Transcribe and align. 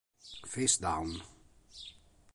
Face 0.47 0.77
Down 0.81 1.21